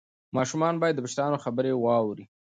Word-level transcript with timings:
ماشومان 0.37 0.75
باید 0.81 0.95
د 0.97 1.03
مشرانو 1.05 1.41
خبرې 1.45 1.71
واوري. 1.75 2.25